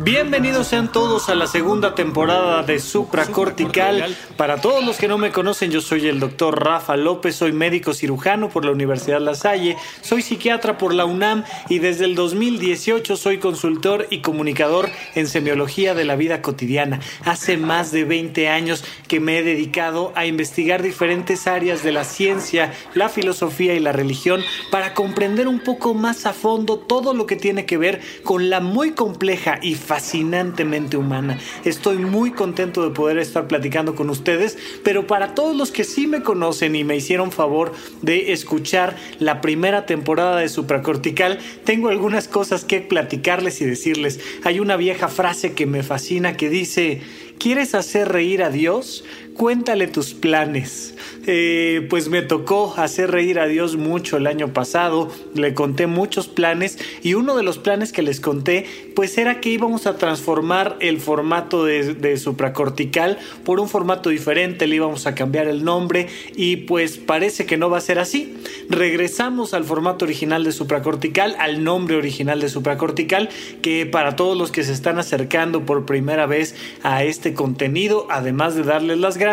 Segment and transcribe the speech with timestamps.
[0.00, 4.16] Bienvenidos sean todos a la segunda temporada de Supracortical.
[4.36, 7.92] Para todos los que no me conocen, yo soy el doctor Rafa López, soy médico
[7.92, 13.16] cirujano por la Universidad La Salle, soy psiquiatra por la UNAM y desde el 2018
[13.16, 17.00] soy consultor y comunicador en semiología de la vida cotidiana.
[17.24, 22.04] Hace más de 20 años que me he dedicado a investigar diferentes áreas de la
[22.04, 27.26] ciencia, la filosofía y la religión para comprender un poco más a fondo todo lo
[27.26, 31.38] que tiene que ver con la muy compleja y fascinantemente humana.
[31.64, 36.06] Estoy muy contento de poder estar platicando con ustedes, pero para todos los que sí
[36.06, 42.28] me conocen y me hicieron favor de escuchar la primera temporada de Supracortical, tengo algunas
[42.28, 44.20] cosas que platicarles y decirles.
[44.44, 47.00] Hay una vieja frase que me fascina que dice,
[47.38, 49.04] ¿quieres hacer reír a Dios?
[49.38, 50.96] Cuéntale tus planes.
[51.30, 56.26] Eh, pues me tocó hacer reír a Dios mucho el año pasado, le conté muchos
[56.26, 58.64] planes y uno de los planes que les conté
[58.96, 64.66] pues era que íbamos a transformar el formato de, de supracortical por un formato diferente,
[64.66, 68.34] le íbamos a cambiar el nombre y pues parece que no va a ser así.
[68.70, 73.28] Regresamos al formato original de supracortical, al nombre original de supracortical,
[73.62, 78.54] que para todos los que se están acercando por primera vez a este contenido, además
[78.54, 79.27] de darles las gracias,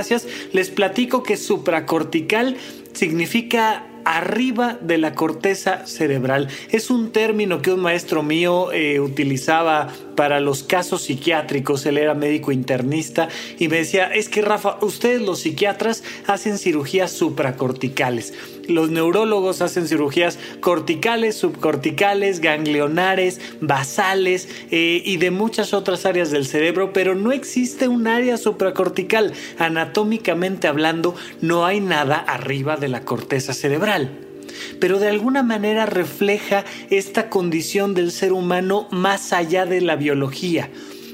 [0.54, 2.58] les platico que supracortical cortical
[2.94, 6.48] significa arriba de la corteza cerebral.
[6.72, 11.86] Es un término que un maestro mío eh, utilizaba para los casos psiquiátricos.
[11.86, 17.12] Él era médico internista y me decía, es que Rafa, ustedes los psiquiatras hacen cirugías
[17.12, 18.34] supracorticales.
[18.68, 26.48] Los neurólogos hacen cirugías corticales, subcorticales, ganglionares, basales eh, y de muchas otras áreas del
[26.48, 29.34] cerebro, pero no existe un área supracortical.
[29.60, 34.25] Anatómicamente hablando, no hay nada arriba de la corteza cerebral
[34.80, 40.70] pero de alguna manera refleja esta condición del ser humano más allá de la biología.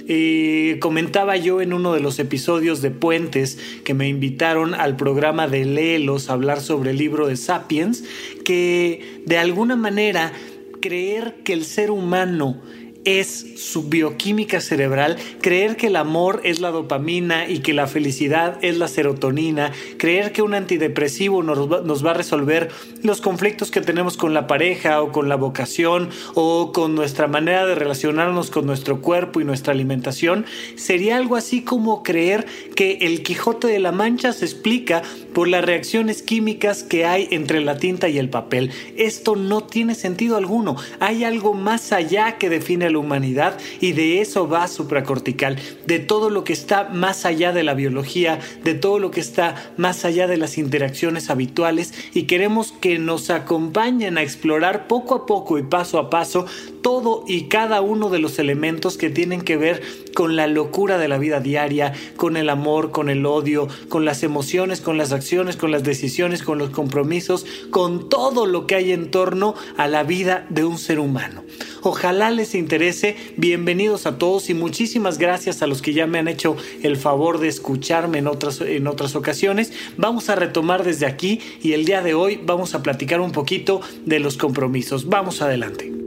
[0.08, 5.48] Eh, comentaba yo en uno de los episodios de Puentes que me invitaron al programa
[5.48, 8.04] de Lelos a hablar sobre el libro de Sapiens,
[8.44, 10.34] que de alguna manera
[10.82, 12.62] creer que el ser humano
[13.06, 18.58] es su bioquímica cerebral, creer que el amor es la dopamina y que la felicidad
[18.62, 22.70] es la serotonina, creer que un antidepresivo nos va, a resolver
[23.04, 27.66] los conflictos que tenemos con la pareja o con la vocación o con nuestra manera
[27.66, 30.46] de relacionarnos con nuestro cuerpo y nuestra alimentación,
[30.76, 32.46] sería algo así como creer
[32.76, 35.02] que el Quijote de la Mancha se explica
[35.34, 38.72] por las reacciones químicas que hay entre la tinta y el papel.
[38.98, 40.76] Esto no tiene sentido alguno.
[41.00, 46.30] Hay algo más allá que define la humanidad y de eso va supracortical, de todo
[46.30, 50.28] lo que está más allá de la biología, de todo lo que está más allá
[50.28, 55.64] de las interacciones habituales y queremos que nos acompañen a explorar poco a poco y
[55.64, 56.46] paso a paso
[56.82, 59.82] todo y cada uno de los elementos que tienen que ver
[60.14, 64.24] con la locura de la vida diaria, con el amor, con el odio, con las
[64.24, 68.92] emociones, con las acciones, con las decisiones, con los compromisos, con todo lo que hay
[68.92, 71.44] en torno a la vida de un ser humano.
[71.82, 73.16] Ojalá les interese.
[73.38, 77.40] Bienvenidos a todos y muchísimas gracias a los que ya me han hecho el favor
[77.40, 79.72] de escucharme en otras, en otras ocasiones.
[79.98, 83.82] Vamos a retomar desde aquí y el día de hoy vamos a platicar un poquito
[84.06, 85.08] de los compromisos.
[85.08, 86.01] Vamos adelante.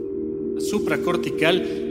[0.59, 1.84] Supracortical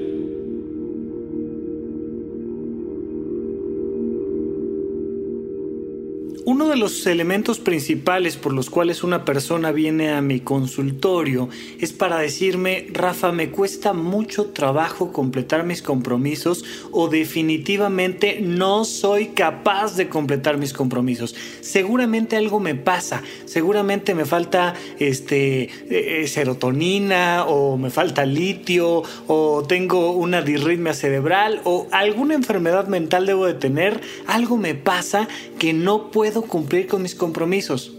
[6.46, 11.48] Uno de los elementos principales por los cuales una persona viene a mi consultorio
[11.80, 19.28] es para decirme, Rafa, me cuesta mucho trabajo completar mis compromisos o definitivamente no soy
[19.28, 21.34] capaz de completar mis compromisos.
[21.62, 29.02] Seguramente algo me pasa, seguramente me falta este, eh, eh, serotonina o me falta litio
[29.28, 35.26] o tengo una disritmia cerebral o alguna enfermedad mental debo de tener, algo me pasa
[35.58, 37.92] que no puedo cumplir con mis compromisos.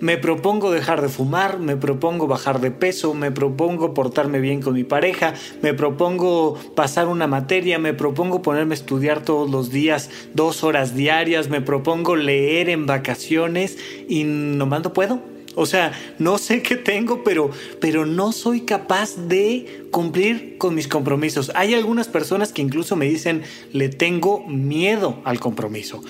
[0.00, 4.74] Me propongo dejar de fumar, me propongo bajar de peso, me propongo portarme bien con
[4.74, 10.10] mi pareja, me propongo pasar una materia, me propongo ponerme a estudiar todos los días
[10.34, 13.78] dos horas diarias, me propongo leer en vacaciones
[14.08, 15.20] y nomás no puedo.
[15.56, 17.50] O sea, no sé qué tengo, pero,
[17.80, 21.52] pero no soy capaz de cumplir con mis compromisos.
[21.54, 23.42] Hay algunas personas que incluso me dicen,
[23.72, 26.02] le tengo miedo al compromiso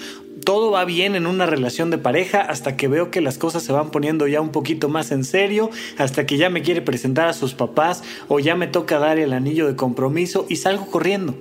[0.45, 3.73] todo va bien en una relación de pareja hasta que veo que las cosas se
[3.73, 7.33] van poniendo ya un poquito más en serio, hasta que ya me quiere presentar a
[7.33, 11.35] sus papás o ya me toca dar el anillo de compromiso y salgo corriendo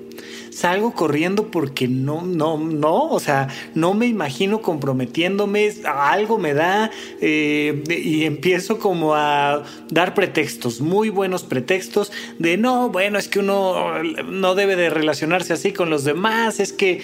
[0.53, 6.91] salgo corriendo porque no, no, no, o sea, no me imagino comprometiéndome, algo me da
[7.21, 13.39] eh, y empiezo como a dar pretextos, muy buenos pretextos de no, bueno, es que
[13.39, 17.01] uno no debe de relacionarse así con los demás, es que,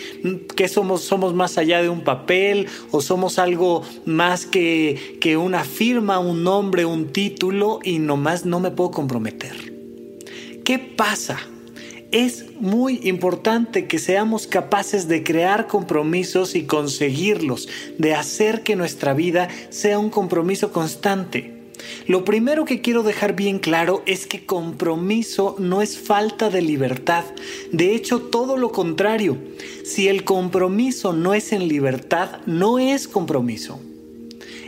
[0.55, 5.63] que somos, somos más allá de un papel o somos algo más que, que una
[5.63, 9.73] firma, un nombre, un título y nomás no me puedo comprometer.
[10.63, 11.39] ¿Qué pasa?
[12.11, 19.13] Es muy importante que seamos capaces de crear compromisos y conseguirlos, de hacer que nuestra
[19.13, 21.55] vida sea un compromiso constante.
[22.07, 27.23] Lo primero que quiero dejar bien claro es que compromiso no es falta de libertad.
[27.71, 29.37] De hecho, todo lo contrario.
[29.85, 33.79] Si el compromiso no es en libertad, no es compromiso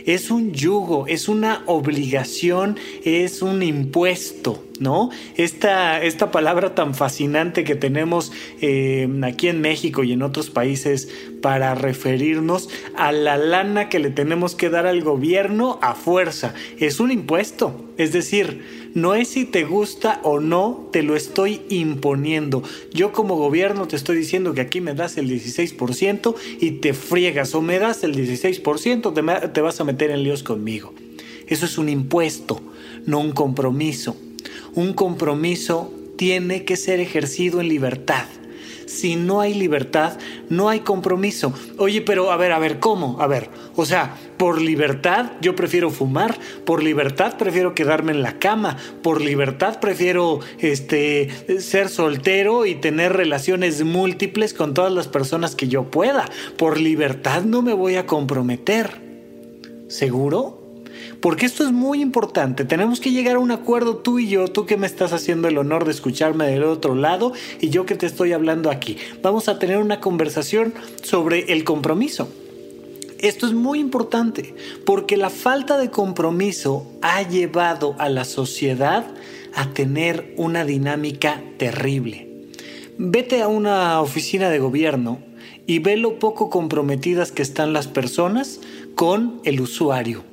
[0.06, 5.10] es un yugo, es una obligación, es un impuesto, ¿no?
[5.36, 11.08] Esta, esta palabra tan fascinante que tenemos eh, aquí en México y en otros países
[11.40, 17.00] para referirnos a la lana que le tenemos que dar al gobierno a fuerza, es
[17.00, 22.62] un impuesto, es decir, no es si te gusta o no, te lo estoy imponiendo.
[22.92, 27.54] Yo como gobierno te estoy diciendo que aquí me das el 16% y te friegas
[27.54, 30.92] o me das el 16%, te, te vas a meter en líos conmigo.
[31.46, 32.60] Eso es un impuesto,
[33.06, 34.16] no un compromiso.
[34.74, 38.26] Un compromiso tiene que ser ejercido en libertad.
[38.92, 40.18] Si no hay libertad,
[40.50, 41.54] no hay compromiso.
[41.78, 43.20] Oye, pero a ver, a ver, ¿cómo?
[43.20, 48.38] A ver, o sea, por libertad yo prefiero fumar, por libertad prefiero quedarme en la
[48.38, 55.56] cama, por libertad prefiero este ser soltero y tener relaciones múltiples con todas las personas
[55.56, 56.28] que yo pueda.
[56.58, 59.00] Por libertad no me voy a comprometer.
[59.88, 60.61] ¿Seguro?
[61.22, 62.64] Porque esto es muy importante.
[62.64, 65.56] Tenemos que llegar a un acuerdo tú y yo, tú que me estás haciendo el
[65.56, 68.98] honor de escucharme del otro lado y yo que te estoy hablando aquí.
[69.22, 70.74] Vamos a tener una conversación
[71.04, 72.28] sobre el compromiso.
[73.20, 79.06] Esto es muy importante porque la falta de compromiso ha llevado a la sociedad
[79.54, 82.48] a tener una dinámica terrible.
[82.98, 85.20] Vete a una oficina de gobierno
[85.68, 88.58] y ve lo poco comprometidas que están las personas
[88.96, 90.31] con el usuario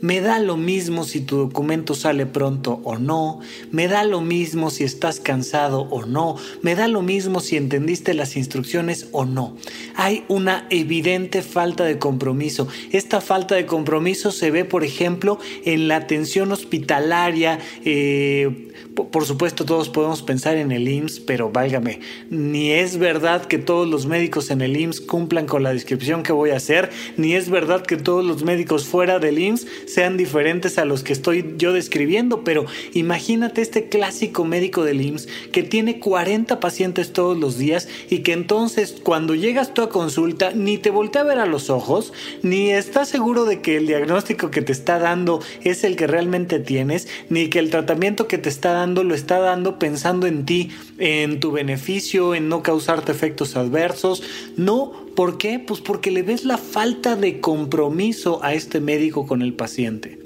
[0.00, 4.70] me da lo mismo si tu documento sale pronto o no, me da lo mismo
[4.70, 9.56] si estás cansado o no, me da lo mismo si entendiste las instrucciones o no.
[9.94, 12.68] Hay una evidente falta de compromiso.
[12.92, 17.58] Esta falta de compromiso se ve, por ejemplo, en la atención hospitalaria.
[17.84, 22.00] Eh, por supuesto, todos podemos pensar en el IMSS, pero válgame,
[22.30, 26.32] ni es verdad que todos los médicos en el IMSS cumplan con la descripción que
[26.32, 30.78] voy a hacer, ni es verdad que todos los médicos fuera del IMSS sean diferentes
[30.78, 35.98] a los que estoy yo describiendo, pero imagínate este clásico médico del IMSS que tiene
[35.98, 40.90] 40 pacientes todos los días y que entonces cuando llegas tú a consulta ni te
[40.90, 44.72] voltea a ver a los ojos, ni estás seguro de que el diagnóstico que te
[44.72, 49.04] está dando es el que realmente tienes, ni que el tratamiento que te está dando
[49.04, 54.22] lo está dando pensando en ti, en tu beneficio, en no causarte efectos adversos.
[54.56, 55.60] No, ¿Por qué?
[55.60, 60.18] Pues porque le ves la falta de compromiso a este médico con el paciente.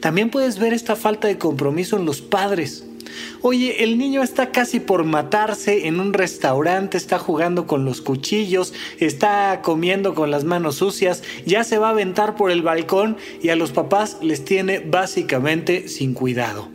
[0.00, 2.84] También puedes ver esta falta de compromiso en los padres.
[3.42, 8.72] Oye, el niño está casi por matarse en un restaurante, está jugando con los cuchillos,
[9.00, 13.48] está comiendo con las manos sucias, ya se va a aventar por el balcón y
[13.48, 16.68] a los papás les tiene básicamente sin cuidado.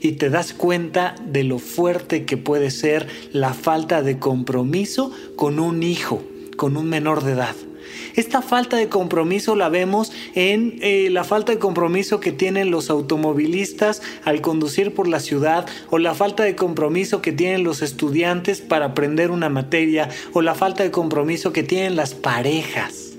[0.00, 5.58] Y te das cuenta de lo fuerte que puede ser la falta de compromiso con
[5.58, 6.22] un hijo
[6.62, 7.56] con un menor de edad.
[8.14, 12.88] Esta falta de compromiso la vemos en eh, la falta de compromiso que tienen los
[12.88, 18.60] automovilistas al conducir por la ciudad o la falta de compromiso que tienen los estudiantes
[18.60, 23.11] para aprender una materia o la falta de compromiso que tienen las parejas.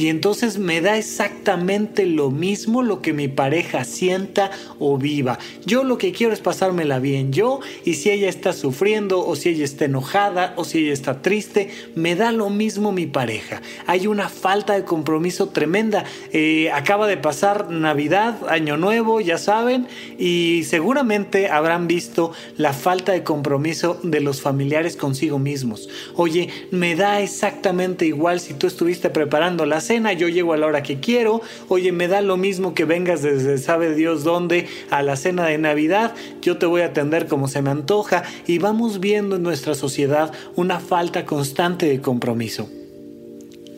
[0.00, 5.38] Y entonces me da exactamente lo mismo lo que mi pareja sienta o viva.
[5.66, 9.50] Yo lo que quiero es pasármela bien yo y si ella está sufriendo o si
[9.50, 13.60] ella está enojada o si ella está triste, me da lo mismo mi pareja.
[13.86, 16.04] Hay una falta de compromiso tremenda.
[16.32, 19.86] Eh, acaba de pasar Navidad, Año Nuevo, ya saben,
[20.18, 25.90] y seguramente habrán visto la falta de compromiso de los familiares consigo mismos.
[26.14, 30.84] Oye, me da exactamente igual si tú estuviste preparando las yo llego a la hora
[30.84, 35.16] que quiero, oye, me da lo mismo que vengas desde sabe Dios dónde a la
[35.16, 39.36] cena de Navidad, yo te voy a atender como se me antoja y vamos viendo
[39.36, 42.68] en nuestra sociedad una falta constante de compromiso.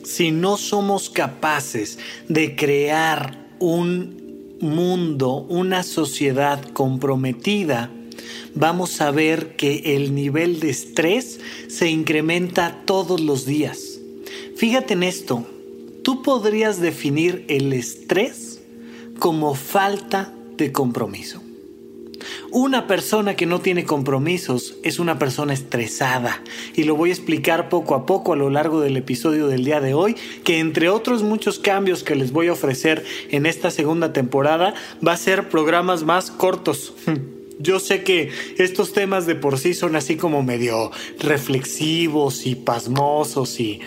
[0.03, 7.89] si no somos capaces de crear un mundo, una sociedad comprometida,
[8.53, 11.39] vamos a ver que el nivel de estrés
[11.69, 13.99] se incrementa todos los días.
[14.57, 15.47] Fíjate en esto,
[16.03, 18.61] tú podrías definir el estrés
[19.19, 21.41] como falta de compromiso.
[22.51, 26.41] Una persona que no tiene compromisos es una persona estresada
[26.75, 29.81] y lo voy a explicar poco a poco a lo largo del episodio del día
[29.81, 34.13] de hoy, que entre otros muchos cambios que les voy a ofrecer en esta segunda
[34.13, 34.73] temporada
[35.05, 36.93] va a ser programas más cortos.
[37.59, 43.59] Yo sé que estos temas de por sí son así como medio reflexivos y pasmosos
[43.59, 43.79] y,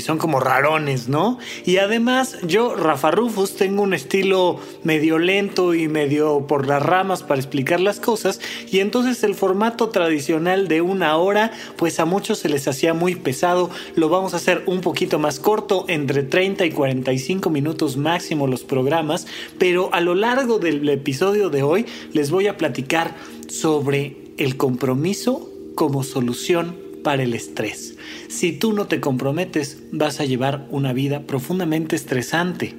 [0.00, 1.38] son como rarones, ¿no?
[1.64, 7.22] Y además yo, Rafa Rufus, tengo un estilo medio lento y medio por las ramas
[7.22, 12.38] para explicar las cosas y entonces el formato tradicional de una hora pues a muchos
[12.38, 13.70] se les hacía muy pesado.
[13.96, 18.62] Lo vamos a hacer un poquito más corto, entre 30 y 45 minutos máximo los
[18.62, 19.26] programas,
[19.58, 23.14] pero a lo largo del episodio de hoy les voy a platicar
[23.48, 27.96] sobre el compromiso como solución para el estrés.
[28.28, 32.74] Si tú no te comprometes, vas a llevar una vida profundamente estresante.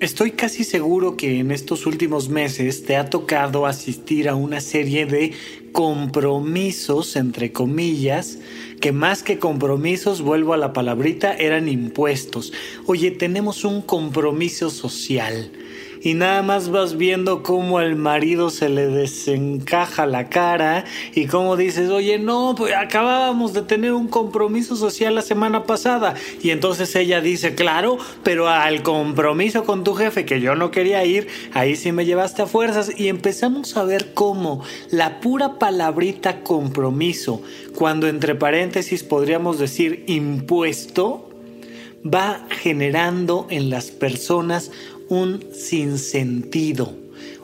[0.00, 5.06] Estoy casi seguro que en estos últimos meses te ha tocado asistir a una serie
[5.06, 5.32] de
[5.70, 8.38] compromisos, entre comillas,
[8.80, 12.52] que más que compromisos, vuelvo a la palabrita, eran impuestos.
[12.86, 15.52] Oye, tenemos un compromiso social
[16.02, 21.56] y nada más vas viendo cómo al marido se le desencaja la cara y cómo
[21.56, 26.14] dices, oye, no, pues acabábamos de tener un compromiso social la semana pasada.
[26.42, 31.04] Y entonces ella dice, claro, pero al compromiso con tu jefe que yo no quería
[31.04, 36.42] ir, ahí sí me llevaste a fuerzas y empezamos a ver cómo la pura palabrita
[36.42, 37.42] compromiso,
[37.76, 41.28] cuando entre paréntesis podríamos decir impuesto,
[42.04, 44.72] va generando en las personas
[45.12, 46.94] un sinsentido.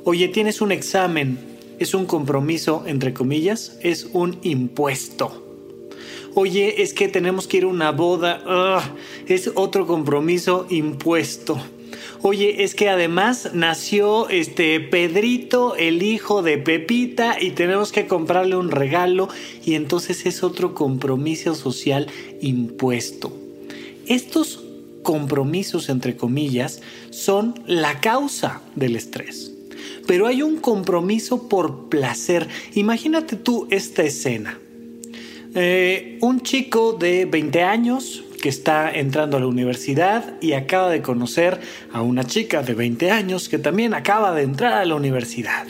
[0.04, 1.38] Oye, tienes un examen,
[1.78, 5.44] es un compromiso, entre comillas, es un impuesto.
[6.34, 8.82] Oye, es que tenemos que ir a una boda,
[9.26, 11.60] es otro compromiso impuesto.
[12.22, 18.56] Oye, es que además nació este Pedrito, el hijo de Pepita, y tenemos que comprarle
[18.56, 19.28] un regalo,
[19.62, 22.06] y entonces es otro compromiso social
[22.40, 23.30] impuesto.
[24.06, 24.64] Estos
[25.08, 29.50] compromisos, entre comillas, son la causa del estrés.
[30.06, 32.46] Pero hay un compromiso por placer.
[32.74, 34.58] Imagínate tú esta escena.
[35.54, 41.00] Eh, un chico de 20 años que está entrando a la universidad y acaba de
[41.00, 41.58] conocer
[41.90, 45.66] a una chica de 20 años que también acaba de entrar a la universidad.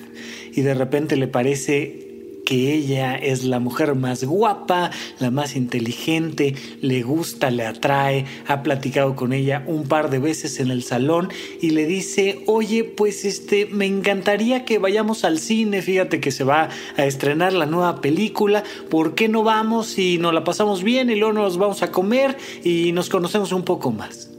[0.52, 2.07] Y de repente le parece
[2.48, 8.62] que ella es la mujer más guapa, la más inteligente, le gusta, le atrae, ha
[8.62, 11.28] platicado con ella un par de veces en el salón
[11.60, 16.42] y le dice, oye, pues este, me encantaría que vayamos al cine, fíjate que se
[16.42, 21.10] va a estrenar la nueva película, ¿por qué no vamos y nos la pasamos bien
[21.10, 24.30] y luego nos vamos a comer y nos conocemos un poco más?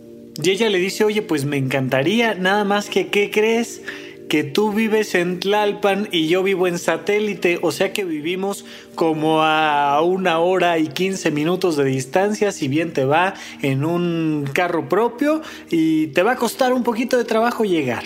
[0.42, 3.84] Y ella le dice, oye, pues me encantaría, nada más que, ¿qué crees?
[4.30, 9.42] Que tú vives en Tlalpan y yo vivo en satélite, o sea que vivimos como
[9.42, 13.34] a una hora y 15 minutos de distancia, si bien te va
[13.64, 18.04] en un carro propio y te va a costar un poquito de trabajo llegar.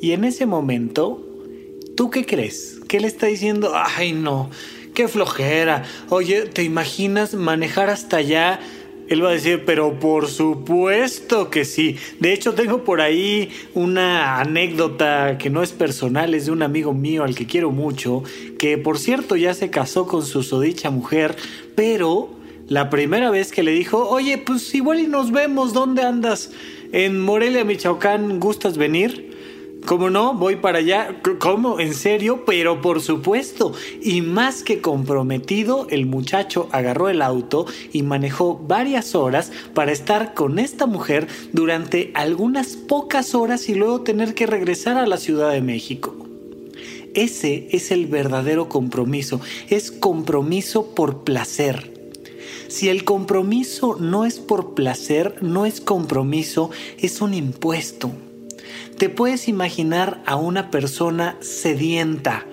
[0.00, 1.20] Y en ese momento,
[1.96, 2.78] ¿tú qué crees?
[2.86, 3.72] ¿Qué le está diciendo?
[3.74, 4.50] Ay no,
[4.94, 5.82] qué flojera.
[6.10, 8.60] Oye, ¿te imaginas manejar hasta allá?
[9.08, 11.96] Él va a decir, pero por supuesto que sí.
[12.18, 16.92] De hecho, tengo por ahí una anécdota que no es personal, es de un amigo
[16.92, 18.22] mío al que quiero mucho,
[18.58, 21.36] que por cierto ya se casó con su sodicha mujer,
[21.74, 22.30] pero
[22.68, 26.50] la primera vez que le dijo, oye, pues igual y nos vemos, ¿dónde andas?
[26.92, 29.25] En Morelia, Michoacán, ¿gustas venir?
[29.86, 30.34] ¿Cómo no?
[30.34, 31.20] Voy para allá.
[31.38, 31.78] ¿Cómo?
[31.78, 32.44] ¿En serio?
[32.44, 33.72] Pero por supuesto.
[34.02, 40.34] Y más que comprometido, el muchacho agarró el auto y manejó varias horas para estar
[40.34, 45.52] con esta mujer durante algunas pocas horas y luego tener que regresar a la Ciudad
[45.52, 46.16] de México.
[47.14, 49.40] Ese es el verdadero compromiso.
[49.68, 52.10] Es compromiso por placer.
[52.66, 58.10] Si el compromiso no es por placer, no es compromiso, es un impuesto.
[58.98, 62.46] Te puedes imaginar a una persona sedienta,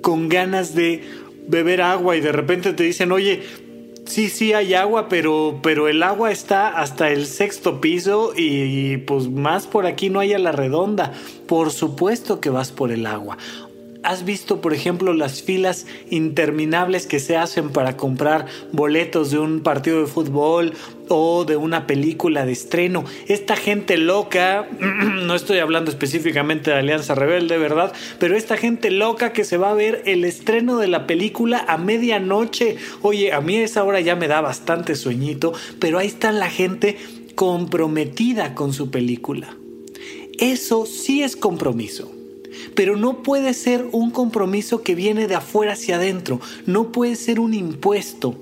[0.00, 1.02] con ganas de
[1.46, 3.42] beber agua y de repente te dicen, oye,
[4.06, 9.28] sí, sí hay agua, pero, pero el agua está hasta el sexto piso y, pues
[9.28, 11.12] más por aquí no hay a la redonda.
[11.46, 13.36] Por supuesto que vas por el agua.
[14.04, 19.60] ¿Has visto, por ejemplo, las filas interminables que se hacen para comprar boletos de un
[19.60, 20.74] partido de fútbol
[21.08, 23.04] o de una película de estreno?
[23.28, 27.94] Esta gente loca, no estoy hablando específicamente de Alianza Rebelde, ¿verdad?
[28.18, 31.78] Pero esta gente loca que se va a ver el estreno de la película a
[31.78, 32.76] medianoche.
[33.00, 36.50] Oye, a mí a esa hora ya me da bastante sueñito, pero ahí está la
[36.50, 36.98] gente
[37.34, 39.56] comprometida con su película.
[40.38, 42.13] Eso sí es compromiso.
[42.74, 47.40] Pero no puede ser un compromiso que viene de afuera hacia adentro, no puede ser
[47.40, 48.36] un impuesto.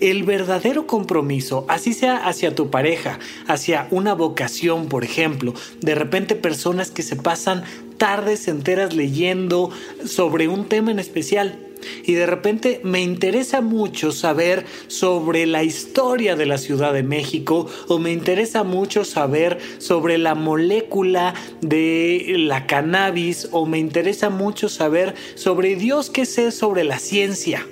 [0.00, 6.34] El verdadero compromiso, así sea hacia tu pareja, hacia una vocación, por ejemplo, de repente
[6.34, 7.64] personas que se pasan
[7.98, 9.70] tardes enteras leyendo
[10.04, 11.58] sobre un tema en especial,
[12.04, 17.66] y de repente me interesa mucho saber sobre la historia de la Ciudad de México
[17.88, 24.68] o me interesa mucho saber sobre la molécula de la cannabis o me interesa mucho
[24.68, 27.66] saber sobre Dios que sé sobre la ciencia.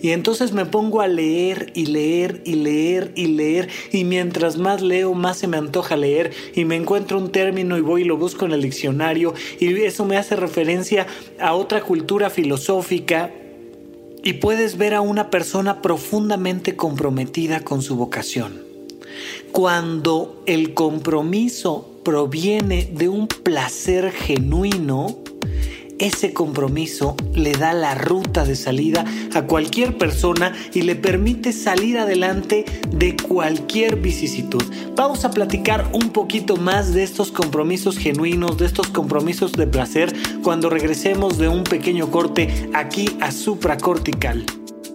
[0.00, 4.80] Y entonces me pongo a leer y leer y leer y leer y mientras más
[4.80, 8.16] leo más se me antoja leer y me encuentro un término y voy y lo
[8.16, 11.06] busco en el diccionario y eso me hace referencia
[11.40, 13.32] a otra cultura filosófica
[14.22, 18.62] y puedes ver a una persona profundamente comprometida con su vocación.
[19.52, 25.18] Cuando el compromiso proviene de un placer genuino,
[25.98, 31.98] ese compromiso le da la ruta de salida a cualquier persona y le permite salir
[31.98, 34.62] adelante de cualquier vicisitud.
[34.96, 40.14] Vamos a platicar un poquito más de estos compromisos genuinos, de estos compromisos de placer,
[40.42, 44.44] cuando regresemos de un pequeño corte aquí a supracortical.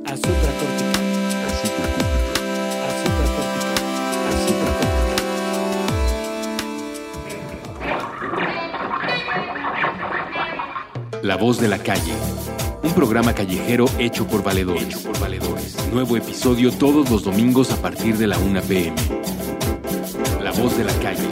[0.05, 0.92] A supracortical.
[11.23, 12.11] La voz de la calle.
[12.83, 14.97] Un programa callejero hecho por valedores.
[14.97, 15.77] por valedores.
[15.93, 18.93] Nuevo episodio todos los domingos a partir de la 1 pm.
[20.41, 21.25] La voz de la calle.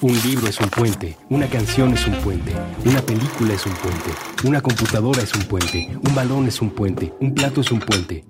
[0.00, 2.52] Un libro es un puente, una canción es un puente,
[2.84, 4.10] una película es un puente,
[4.42, 8.24] una computadora es un puente, un balón es un puente, un plato es un puente.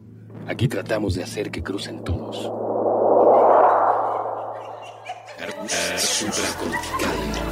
[0.46, 2.59] Aquí tratamos de hacer que crucen todos.
[6.20, 7.50] Supracortical.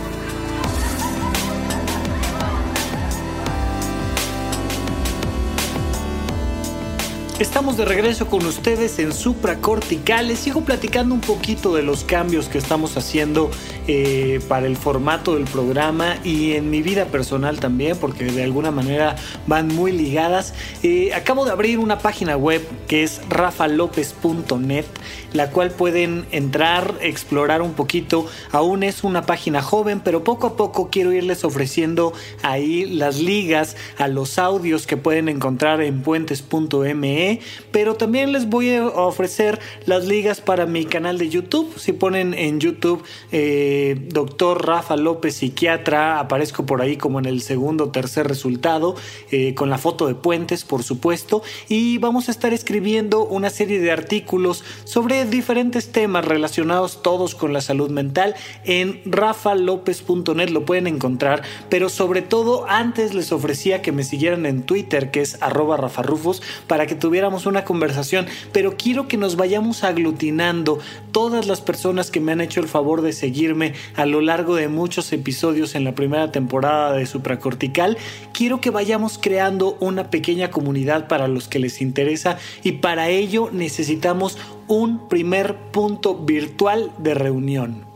[7.39, 10.29] Estamos de regreso con ustedes en Supracortical.
[10.29, 13.51] Les sigo platicando un poquito de los cambios que estamos haciendo
[13.89, 18.71] eh, para el formato del programa y en mi vida personal también, porque de alguna
[18.71, 20.55] manera van muy ligadas.
[20.83, 24.85] Eh, acabo de abrir una página web que es rafalopez.net,
[25.33, 28.27] la cual pueden entrar, explorar un poquito.
[28.53, 33.77] Aún es una página joven, pero poco a poco quiero irles ofreciendo ahí las ligas
[33.99, 37.41] a los audios que pueden encontrar en puentes.me
[37.73, 41.79] pero también les voy a ofrecer las ligas para mi canal de YouTube.
[41.79, 43.78] Si ponen en YouTube eh,
[44.09, 48.97] Doctor Rafa López Psiquiatra, aparezco por ahí como en el segundo o tercer resultado,
[49.31, 51.43] eh, con la foto de puentes, por supuesto.
[51.69, 57.53] Y vamos a estar escribiendo una serie de artículos sobre diferentes temas relacionados todos con
[57.53, 61.43] la salud mental en rafalopez.net, lo pueden encontrar.
[61.69, 66.43] Pero sobre todo, antes les ofrecía que me siguieran en Twitter, que es arroba rafarrufos,
[66.67, 70.79] para que tuvieran una conversación, pero quiero que nos vayamos aglutinando
[71.13, 74.69] todas las personas que me han hecho el favor de seguirme a lo largo de
[74.69, 77.97] muchos episodios en la primera temporada de Supracortical.
[78.33, 83.51] Quiero que vayamos creando una pequeña comunidad para los que les interesa y para ello
[83.53, 87.89] necesitamos un primer punto virtual de reunión.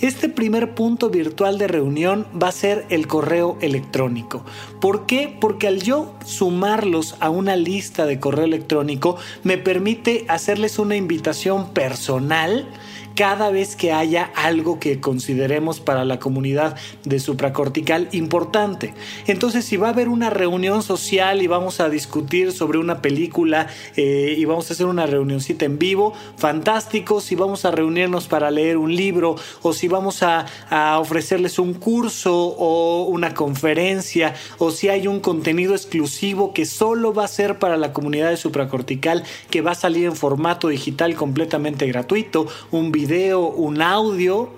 [0.00, 4.44] Este primer punto virtual de reunión va a ser el correo electrónico.
[4.80, 5.36] ¿Por qué?
[5.40, 11.72] Porque al yo sumarlos a una lista de correo electrónico me permite hacerles una invitación
[11.72, 12.68] personal
[13.18, 18.94] cada vez que haya algo que consideremos para la comunidad de supracortical importante.
[19.26, 23.66] Entonces, si va a haber una reunión social y vamos a discutir sobre una película
[23.96, 27.20] eh, y vamos a hacer una reunioncita en vivo, fantástico.
[27.20, 31.74] Si vamos a reunirnos para leer un libro o si vamos a, a ofrecerles un
[31.74, 37.58] curso o una conferencia o si hay un contenido exclusivo que solo va a ser
[37.58, 42.92] para la comunidad de supracortical que va a salir en formato digital completamente gratuito, un
[42.92, 44.50] video un audio,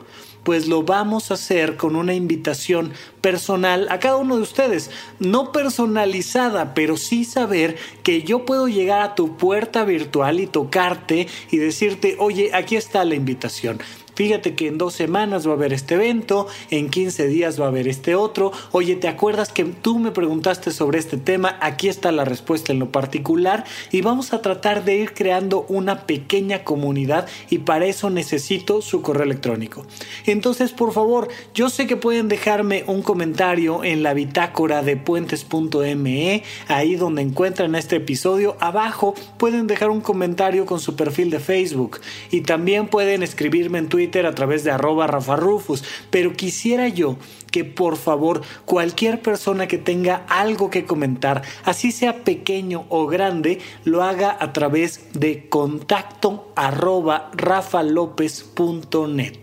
[0.42, 4.90] pues lo vamos a hacer con una invitación personal a cada uno de ustedes.
[5.18, 11.28] No personalizada, pero sí saber que yo puedo llegar a tu puerta virtual y tocarte
[11.50, 13.80] y decirte, oye, aquí está la invitación
[14.20, 17.68] fíjate que en dos semanas va a haber este evento, en 15 días va a
[17.68, 21.56] haber este otro, oye, ¿te acuerdas que tú me preguntaste sobre este tema?
[21.62, 26.02] Aquí está la respuesta en lo particular y vamos a tratar de ir creando una
[26.02, 29.86] pequeña comunidad y para eso necesito su correo electrónico.
[30.26, 36.42] Entonces, por favor, yo sé que pueden dejarme un comentario en la bitácora de puentes.me,
[36.68, 42.00] ahí donde encuentran este episodio, abajo pueden dejar un comentario con su perfil de Facebook
[42.30, 47.16] y también pueden escribirme en A través de arroba Rafa Rufus, pero quisiera yo
[47.52, 53.60] que por favor cualquier persona que tenga algo que comentar, así sea pequeño o grande,
[53.84, 59.38] lo haga a través de contacto arroba rafalopez.net.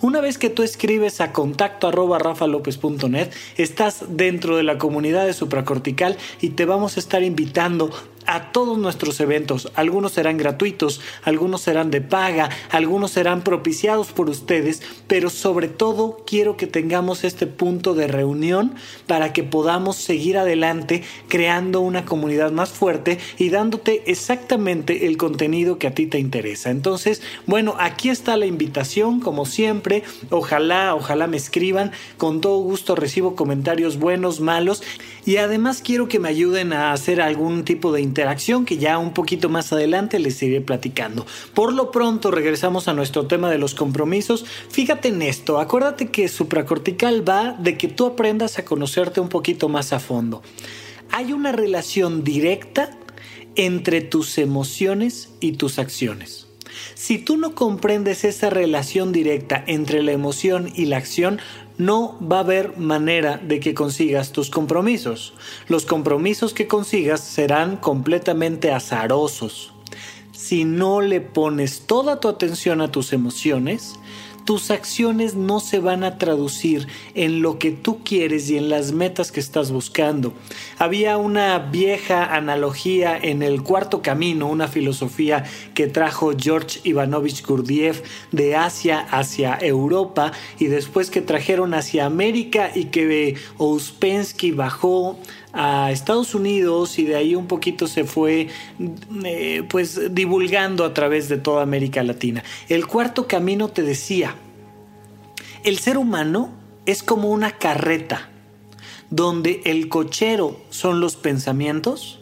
[0.00, 5.34] Una vez que tú escribes a contacto arroba rafalopez.net, estás dentro de la comunidad de
[5.34, 7.90] supracortical y te vamos a estar invitando
[8.26, 9.70] a todos nuestros eventos.
[9.74, 16.22] Algunos serán gratuitos, algunos serán de paga, algunos serán propiciados por ustedes, pero sobre todo
[16.26, 18.74] quiero que tengamos este punto de reunión
[19.06, 25.78] para que podamos seguir adelante creando una comunidad más fuerte y dándote exactamente el contenido
[25.78, 26.70] que a ti te interesa.
[26.70, 30.02] Entonces, bueno, aquí está la invitación, como siempre.
[30.30, 31.92] Ojalá, ojalá me escriban.
[32.16, 34.82] Con todo gusto recibo comentarios buenos, malos
[35.24, 39.14] y además quiero que me ayuden a hacer algún tipo de interacción que ya un
[39.14, 41.24] poquito más adelante les iré platicando.
[41.54, 44.44] Por lo pronto regresamos a nuestro tema de los compromisos.
[44.68, 49.68] Fíjate en esto, acuérdate que supracortical va de que tú aprendas a conocerte un poquito
[49.68, 50.42] más a fondo.
[51.12, 52.90] Hay una relación directa
[53.54, 56.48] entre tus emociones y tus acciones.
[56.94, 61.40] Si tú no comprendes esa relación directa entre la emoción y la acción,
[61.80, 65.32] no va a haber manera de que consigas tus compromisos.
[65.66, 69.72] Los compromisos que consigas serán completamente azarosos.
[70.32, 73.98] Si no le pones toda tu atención a tus emociones,
[74.44, 78.92] tus acciones no se van a traducir en lo que tú quieres y en las
[78.92, 80.32] metas que estás buscando.
[80.78, 88.02] Había una vieja analogía en el cuarto camino, una filosofía que trajo George Ivanovich Gurdjieff
[88.32, 95.18] de Asia hacia Europa y después que trajeron hacia América y que Ouspensky bajó
[95.52, 98.48] a Estados Unidos y de ahí un poquito se fue
[99.24, 102.42] eh, pues divulgando a través de toda América Latina.
[102.68, 104.36] El cuarto camino te decía,
[105.64, 106.50] el ser humano
[106.86, 108.30] es como una carreta
[109.10, 112.20] donde el cochero son los pensamientos,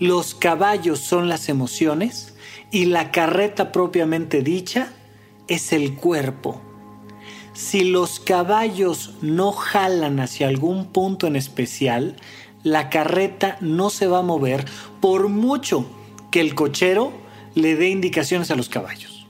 [0.00, 2.34] los caballos son las emociones
[2.70, 4.92] y la carreta propiamente dicha
[5.46, 6.60] es el cuerpo.
[7.52, 12.16] Si los caballos no jalan hacia algún punto en especial,
[12.64, 14.64] la carreta no se va a mover
[15.00, 15.86] por mucho
[16.32, 17.12] que el cochero
[17.54, 19.28] le dé indicaciones a los caballos.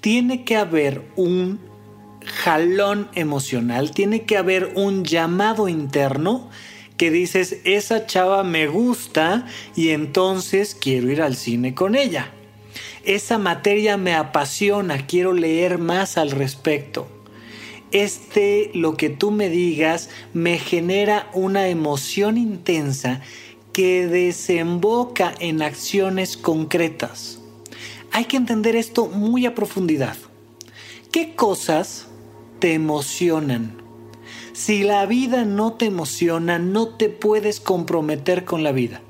[0.00, 1.60] Tiene que haber un
[2.24, 6.48] jalón emocional, tiene que haber un llamado interno
[6.96, 12.30] que dices, esa chava me gusta y entonces quiero ir al cine con ella.
[13.04, 17.21] Esa materia me apasiona, quiero leer más al respecto
[17.92, 23.20] este, lo que tú me digas, me genera una emoción intensa
[23.72, 27.40] que desemboca en acciones concretas.
[28.10, 30.16] Hay que entender esto muy a profundidad.
[31.10, 32.06] ¿Qué cosas
[32.58, 33.82] te emocionan?
[34.52, 39.00] Si la vida no te emociona, no te puedes comprometer con la vida.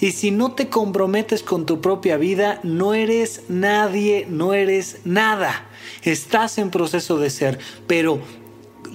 [0.00, 5.68] Y si no te comprometes con tu propia vida, no eres nadie, no eres nada.
[6.02, 8.20] Estás en proceso de ser, pero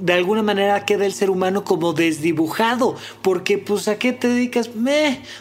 [0.02, 4.70] de alguna manera queda el ser humano como desdibujado, porque pues a qué te dedicas,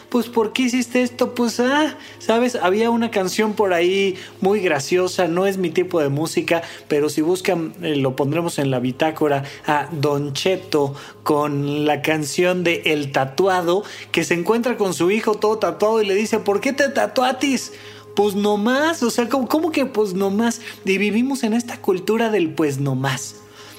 [0.09, 5.27] pues por qué hiciste esto, pues ah, sabes, había una canción por ahí muy graciosa,
[5.27, 9.43] no es mi tipo de música, pero si buscan eh, lo pondremos en la bitácora
[9.65, 15.35] a Don Cheto con la canción de El tatuado, que se encuentra con su hijo
[15.35, 17.73] todo tatuado y le dice, ¿por qué te tatuatis?
[18.15, 20.61] Pues no más, o sea, ¿cómo, ¿cómo, que pues no más?
[20.85, 23.35] Y vivimos en esta cultura del pues no más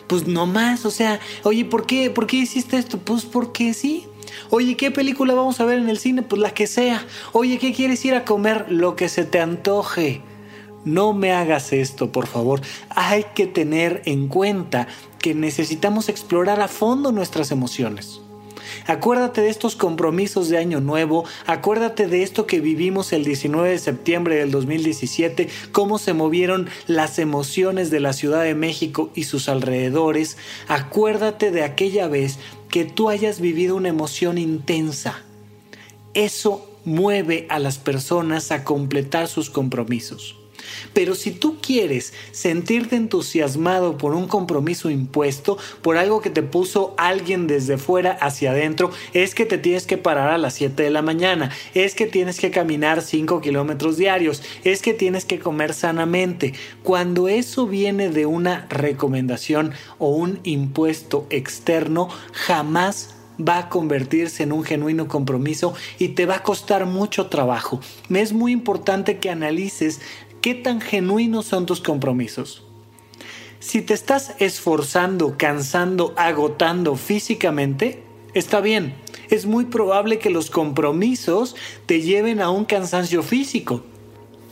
[0.06, 2.98] pues no más, o sea, oye, ¿por qué, ¿por qué hiciste esto?
[2.98, 4.06] Pues porque sí.
[4.50, 6.22] Oye, ¿qué película vamos a ver en el cine?
[6.22, 7.06] Pues la que sea.
[7.32, 8.66] Oye, ¿qué quieres ir a comer?
[8.68, 10.20] Lo que se te antoje.
[10.84, 12.60] No me hagas esto, por favor.
[12.90, 18.21] Hay que tener en cuenta que necesitamos explorar a fondo nuestras emociones.
[18.86, 23.78] Acuérdate de estos compromisos de año nuevo, acuérdate de esto que vivimos el 19 de
[23.78, 29.48] septiembre del 2017, cómo se movieron las emociones de la Ciudad de México y sus
[29.48, 30.36] alrededores,
[30.68, 35.22] acuérdate de aquella vez que tú hayas vivido una emoción intensa.
[36.14, 40.41] Eso mueve a las personas a completar sus compromisos.
[40.92, 46.94] Pero si tú quieres sentirte entusiasmado por un compromiso impuesto, por algo que te puso
[46.96, 50.90] alguien desde fuera hacia adentro, es que te tienes que parar a las 7 de
[50.90, 55.74] la mañana, es que tienes que caminar 5 kilómetros diarios, es que tienes que comer
[55.74, 56.54] sanamente.
[56.82, 64.52] Cuando eso viene de una recomendación o un impuesto externo, jamás va a convertirse en
[64.52, 67.80] un genuino compromiso y te va a costar mucho trabajo.
[68.08, 70.00] Me es muy importante que analices
[70.42, 72.64] qué tan genuinos son tus compromisos.
[73.60, 78.02] Si te estás esforzando, cansando, agotando físicamente,
[78.34, 78.94] está bien.
[79.30, 81.54] Es muy probable que los compromisos
[81.86, 83.84] te lleven a un cansancio físico.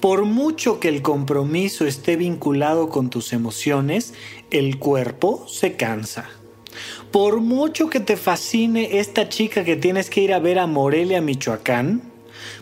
[0.00, 4.14] Por mucho que el compromiso esté vinculado con tus emociones,
[4.50, 6.30] el cuerpo se cansa.
[7.10, 11.20] Por mucho que te fascine esta chica que tienes que ir a ver a Morelia,
[11.20, 12.09] Michoacán,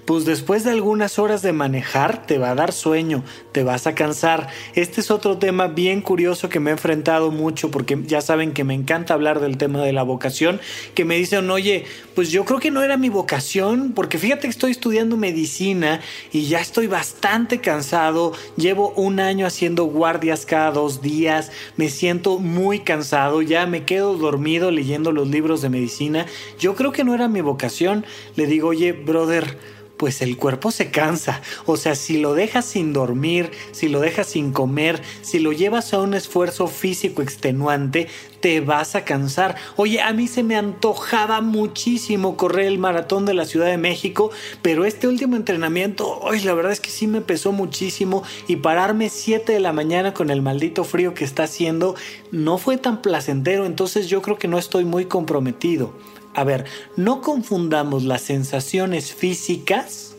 [0.08, 3.94] pues después de algunas horas de manejar te va a dar sueño, te vas a
[3.94, 4.48] cansar.
[4.74, 8.64] Este es otro tema bien curioso que me he enfrentado mucho porque ya saben que
[8.64, 10.62] me encanta hablar del tema de la vocación,
[10.94, 14.48] que me dicen, oye, pues yo creo que no era mi vocación, porque fíjate que
[14.48, 16.00] estoy estudiando medicina
[16.32, 22.38] y ya estoy bastante cansado, llevo un año haciendo guardias cada dos días, me siento
[22.38, 26.24] muy cansado, ya me quedo dormido leyendo los libros de medicina,
[26.58, 28.06] yo creo que no era mi vocación.
[28.36, 29.58] Le digo, oye, brother,
[29.98, 31.42] pues el cuerpo se cansa.
[31.66, 35.92] O sea, si lo dejas sin dormir, si lo dejas sin comer, si lo llevas
[35.92, 38.08] a un esfuerzo físico extenuante,
[38.40, 39.56] te vas a cansar.
[39.76, 44.30] Oye, a mí se me antojaba muchísimo correr el maratón de la Ciudad de México,
[44.62, 49.08] pero este último entrenamiento, hoy la verdad es que sí me pesó muchísimo y pararme
[49.08, 51.96] 7 de la mañana con el maldito frío que está haciendo
[52.30, 55.92] no fue tan placentero, entonces yo creo que no estoy muy comprometido.
[56.34, 56.64] A ver,
[56.96, 60.16] no confundamos las sensaciones físicas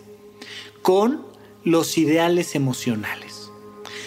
[0.81, 1.25] con
[1.63, 3.51] los ideales emocionales.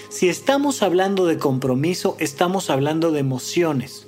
[0.08, 4.06] Si estamos hablando de compromiso, estamos hablando de emociones.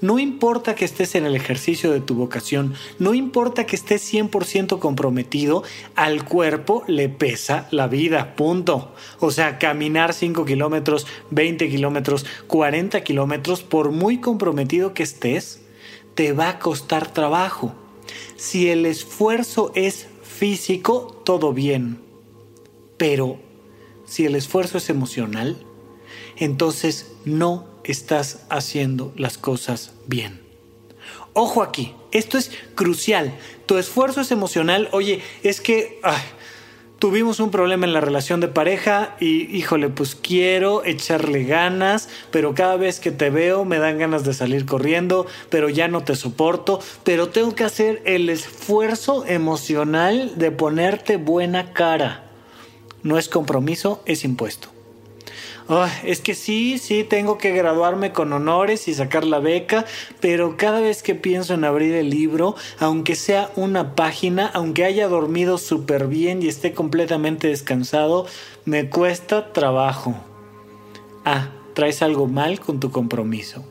[0.00, 4.78] No importa que estés en el ejercicio de tu vocación, no importa que estés 100%
[4.78, 5.64] comprometido,
[5.96, 8.94] al cuerpo le pesa la vida, punto.
[9.18, 15.62] O sea, caminar 5 kilómetros, 20 kilómetros, 40 kilómetros, por muy comprometido que estés,
[16.18, 17.72] te va a costar trabajo.
[18.34, 22.00] Si el esfuerzo es físico, todo bien.
[22.96, 23.38] Pero
[24.04, 25.64] si el esfuerzo es emocional,
[26.36, 30.40] entonces no estás haciendo las cosas bien.
[31.34, 33.32] Ojo aquí, esto es crucial.
[33.66, 34.88] Tu esfuerzo es emocional.
[34.90, 36.00] Oye, es que
[36.98, 42.54] tuvimos un problema en la relación de pareja y híjole, pues quiero echarle ganas, pero
[42.54, 46.16] cada vez que te veo me dan ganas de salir corriendo, pero ya no te
[46.16, 52.24] soporto, pero tengo que hacer el esfuerzo emocional de ponerte buena cara.
[53.02, 54.77] No es compromiso, es impuesto
[56.02, 59.84] es que sí, sí, tengo que graduarme con honores y sacar la beca,
[60.20, 65.08] pero cada vez que pienso en abrir el libro, aunque sea una página, aunque haya
[65.08, 68.26] dormido súper bien y esté completamente descansado,
[68.64, 70.14] me cuesta trabajo.
[71.24, 73.64] Ah, traes algo mal con tu compromiso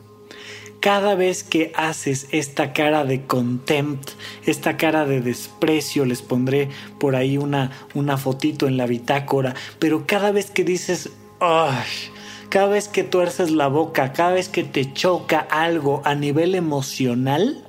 [0.80, 4.10] cada vez que haces esta cara de contempt,
[4.46, 6.68] esta cara de desprecio, les pondré
[7.00, 12.88] por ahí una, una fotito en la bitácora, pero cada vez que dices, cada vez
[12.88, 17.64] que tuerces la boca, cada vez que te choca algo a nivel emocional,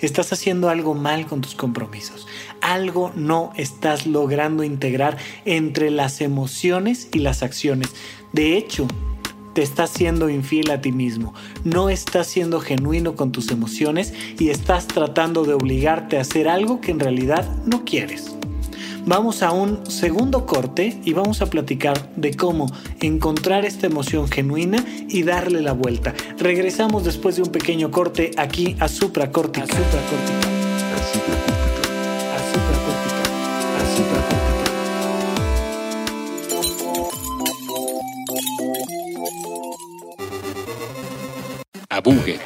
[0.00, 2.26] estás haciendo algo mal con tus compromisos.
[2.60, 7.90] Algo no estás logrando integrar entre las emociones y las acciones.
[8.32, 8.86] De hecho,
[9.54, 11.34] te estás siendo infiel a ti mismo.
[11.64, 16.80] No estás siendo genuino con tus emociones y estás tratando de obligarte a hacer algo
[16.80, 18.36] que en realidad no quieres.
[19.06, 22.66] Vamos a un segundo corte y vamos a platicar de cómo
[23.00, 26.14] encontrar esta emoción genuina y darle la vuelta.
[26.38, 29.64] Regresamos después de un pequeño corte aquí a Supracórtica.
[29.64, 30.50] A Supracórtica.
[41.88, 42.40] A Buget.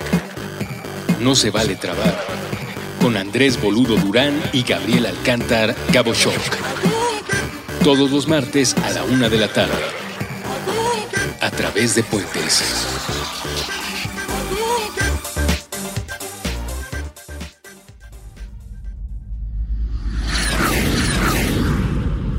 [1.21, 2.44] No se vale trabar
[3.05, 6.41] con Andrés Boludo Durán y Gabriel Alcántar Gabo Shock.
[7.83, 9.75] Todos los martes a la una de la tarde.
[11.43, 12.87] A través de Puentes.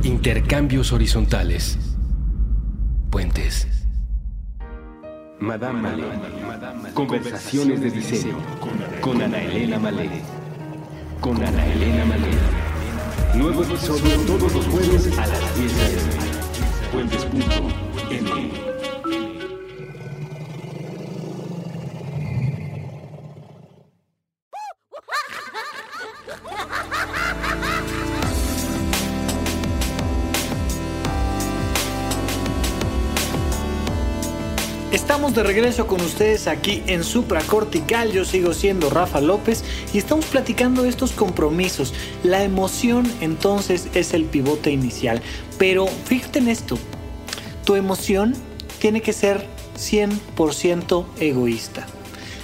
[0.02, 1.78] Intercambios horizontales.
[3.12, 3.68] Puentes.
[5.40, 6.06] Madame Malé.
[6.96, 8.40] Conversaciones de diseño
[9.02, 10.10] con Ana Elena Malé
[11.26, 13.34] con Ana Elena Malena.
[13.34, 15.96] Nuevo episodio todos los jueves a las 10 de
[35.36, 38.14] De regreso con ustedes aquí en Supracortical.
[38.14, 41.94] Yo sigo siendo Rafa López y estamos platicando estos compromisos.
[42.24, 45.22] La emoción entonces es el pivote inicial.
[45.58, 46.78] Pero fíjate en esto.
[47.66, 48.34] Tu emoción
[48.80, 49.46] tiene que ser
[49.78, 51.86] 100% egoísta.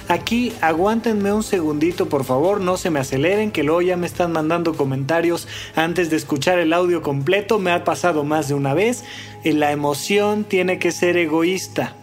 [0.08, 4.32] Aquí aguántenme un segundito por favor, no se me aceleren que luego ya me están
[4.32, 9.02] mandando comentarios antes de escuchar el audio completo, me ha pasado más de una vez.
[9.44, 11.96] La emoción tiene que ser egoísta.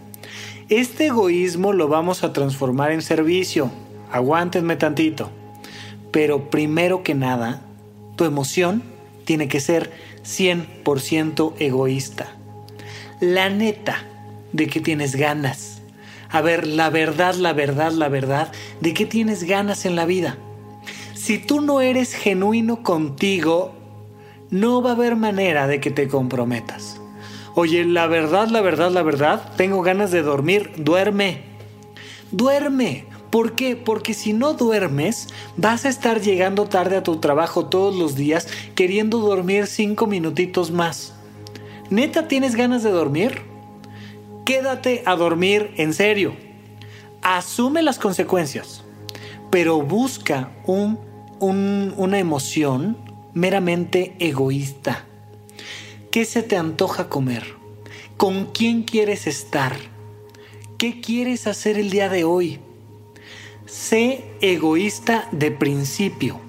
[0.69, 3.71] Este egoísmo lo vamos a transformar en servicio.
[4.11, 5.31] Aguántenme tantito.
[6.11, 7.61] Pero primero que nada,
[8.15, 8.83] tu emoción
[9.25, 9.91] tiene que ser
[10.23, 12.35] 100% egoísta.
[13.19, 14.05] La neta
[14.53, 15.81] de que tienes ganas.
[16.29, 20.37] A ver, la verdad, la verdad, la verdad, de que tienes ganas en la vida.
[21.15, 23.73] Si tú no eres genuino contigo,
[24.51, 26.98] no va a haber manera de que te comprometas.
[27.61, 31.41] Oye, la verdad, la verdad, la verdad, tengo ganas de dormir, duerme.
[32.31, 33.03] Duerme.
[33.31, 33.75] ¿Por qué?
[33.75, 38.47] Porque si no duermes, vas a estar llegando tarde a tu trabajo todos los días
[38.75, 41.13] queriendo dormir cinco minutitos más.
[41.89, 43.41] ¿Neta tienes ganas de dormir?
[44.45, 46.37] Quédate a dormir en serio.
[47.23, 48.85] Asume las consecuencias,
[49.49, 50.97] pero busca un,
[51.41, 52.95] una emoción
[53.33, 55.08] meramente egoísta
[56.11, 57.53] ¿Qué se te antoja comer?
[58.17, 59.75] ¿Con quién quieres estar?
[60.79, 62.59] ¿Qué quieres hacer el día de hoy?
[63.67, 66.41] Sé egoísta de principio,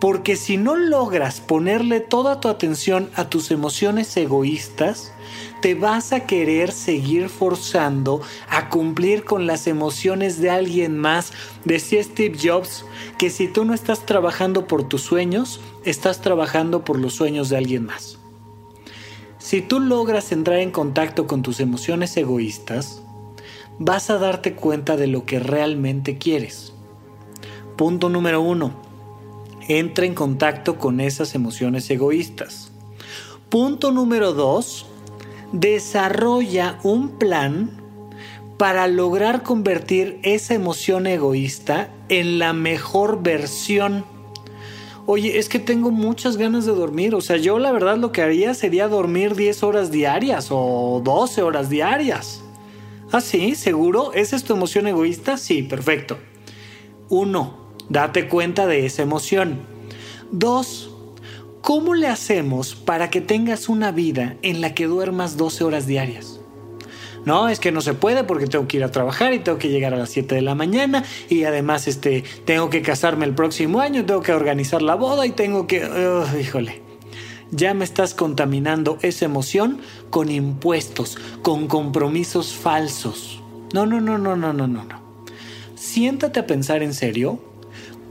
[0.00, 5.12] porque si no logras ponerle toda tu atención a tus emociones egoístas,
[5.60, 11.34] te vas a querer seguir forzando a cumplir con las emociones de alguien más.
[11.66, 12.86] Decía Steve Jobs
[13.18, 17.58] que si tú no estás trabajando por tus sueños, estás trabajando por los sueños de
[17.58, 18.19] alguien más.
[19.50, 23.02] Si tú logras entrar en contacto con tus emociones egoístas,
[23.80, 26.72] vas a darte cuenta de lo que realmente quieres.
[27.74, 28.70] Punto número uno.
[29.66, 32.70] Entra en contacto con esas emociones egoístas.
[33.48, 34.86] Punto número dos.
[35.50, 37.72] Desarrolla un plan
[38.56, 44.04] para lograr convertir esa emoción egoísta en la mejor versión
[45.10, 47.16] oye, es que tengo muchas ganas de dormir.
[47.16, 51.42] O sea, yo la verdad lo que haría sería dormir 10 horas diarias o 12
[51.42, 52.44] horas diarias.
[53.10, 53.56] ¿Ah, sí?
[53.56, 54.12] ¿Seguro?
[54.12, 55.36] ¿Esa es tu emoción egoísta?
[55.36, 56.16] Sí, perfecto.
[57.08, 57.56] Uno,
[57.88, 59.58] date cuenta de esa emoción.
[60.30, 60.94] Dos,
[61.60, 66.39] ¿cómo le hacemos para que tengas una vida en la que duermas 12 horas diarias?
[67.24, 69.68] No, es que no se puede porque tengo que ir a trabajar y tengo que
[69.68, 73.80] llegar a las 7 de la mañana y además este, tengo que casarme el próximo
[73.80, 75.86] año, tengo que organizar la boda y tengo que...
[76.40, 76.82] híjole,
[77.50, 83.42] ya me estás contaminando esa emoción con impuestos, con compromisos falsos.
[83.74, 85.00] No, no, no, no, no, no, no, no.
[85.74, 87.40] Siéntate a pensar en serio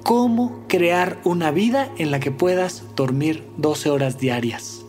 [0.04, 4.86] cómo crear una vida en la que puedas dormir 12 horas diarias.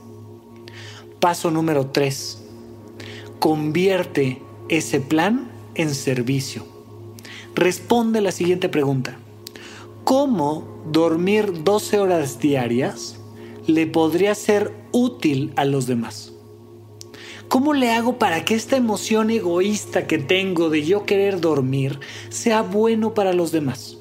[1.21, 2.40] Paso número 3
[3.41, 6.65] convierte ese plan en servicio.
[7.55, 9.19] Responde la siguiente pregunta.
[10.05, 13.19] ¿Cómo dormir 12 horas diarias
[13.67, 16.33] le podría ser útil a los demás?
[17.49, 21.99] ¿Cómo le hago para que esta emoción egoísta que tengo de yo querer dormir
[22.29, 24.00] sea bueno para los demás?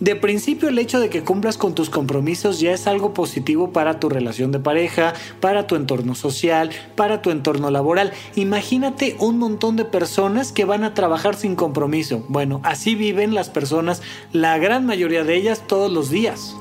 [0.00, 4.00] De principio el hecho de que cumplas con tus compromisos ya es algo positivo para
[4.00, 8.12] tu relación de pareja, para tu entorno social, para tu entorno laboral.
[8.34, 12.24] Imagínate un montón de personas que van a trabajar sin compromiso.
[12.28, 14.00] Bueno, así viven las personas,
[14.32, 16.56] la gran mayoría de ellas, todos los días.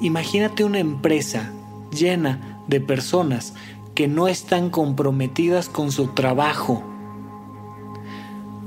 [0.00, 1.50] Imagínate una empresa
[1.90, 3.54] llena de personas
[3.94, 6.84] que no están comprometidas con su trabajo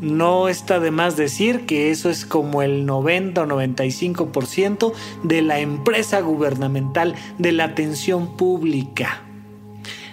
[0.01, 5.59] no está de más decir que eso es como el 90 o 95% de la
[5.59, 9.21] empresa gubernamental de la atención pública.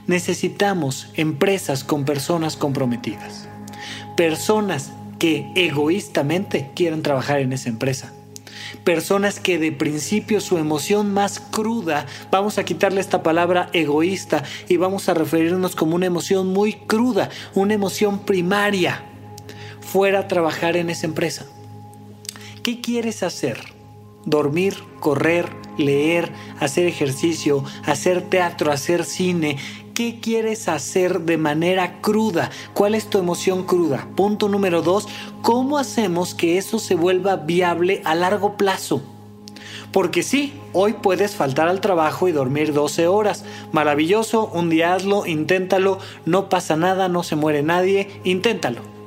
[0.07, 3.49] Necesitamos empresas con personas comprometidas.
[4.17, 8.13] Personas que egoístamente quieran trabajar en esa empresa.
[8.85, 14.77] Personas que de principio su emoción más cruda, vamos a quitarle esta palabra egoísta y
[14.77, 19.03] vamos a referirnos como una emoción muy cruda, una emoción primaria
[19.91, 21.47] fuera a trabajar en esa empresa.
[22.63, 23.59] ¿Qué quieres hacer?
[24.27, 26.31] Dormir, correr, leer,
[26.61, 29.57] hacer ejercicio, hacer teatro, hacer cine.
[29.95, 32.51] ¿Qué quieres hacer de manera cruda?
[32.75, 34.07] ¿Cuál es tu emoción cruda?
[34.15, 35.09] Punto número dos,
[35.41, 39.01] ¿cómo hacemos que eso se vuelva viable a largo plazo?
[39.91, 43.47] Porque sí, hoy puedes faltar al trabajo y dormir 12 horas.
[43.73, 48.98] Maravilloso, un día hazlo, inténtalo, no pasa nada, no se muere nadie, inténtalo.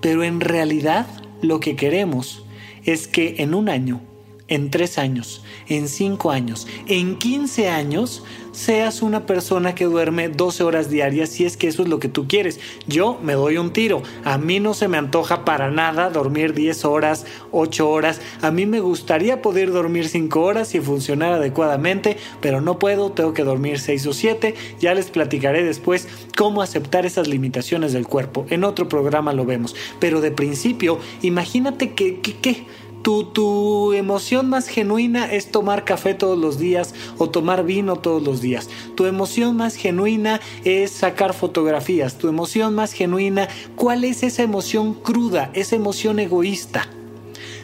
[0.00, 1.06] Pero en realidad
[1.42, 2.44] lo que queremos
[2.84, 4.00] es que en un año,
[4.48, 8.24] en tres años, en cinco años, en 15 años,
[8.58, 12.08] seas una persona que duerme 12 horas diarias si es que eso es lo que
[12.08, 12.58] tú quieres.
[12.88, 14.02] Yo me doy un tiro.
[14.24, 18.20] A mí no se me antoja para nada dormir 10 horas, 8 horas.
[18.42, 23.32] A mí me gustaría poder dormir 5 horas si funcionara adecuadamente, pero no puedo, tengo
[23.32, 24.54] que dormir 6 o 7.
[24.80, 28.44] Ya les platicaré después cómo aceptar esas limitaciones del cuerpo.
[28.50, 29.76] En otro programa lo vemos.
[30.00, 32.66] Pero de principio, imagínate que, que, que
[33.02, 38.40] tu, emoción más genuina es tomar café todos los días o tomar vino todos los
[38.40, 38.68] días.
[38.94, 42.18] Tu emoción más genuina es sacar fotografías.
[42.18, 46.88] Tu emoción más genuina, ¿cuál es esa emoción cruda, esa emoción egoísta?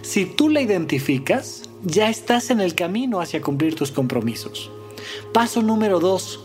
[0.02, 4.70] Si tú la identificas, ya estás en el camino hacia cumplir tus compromisos.
[5.32, 6.40] Paso número dos,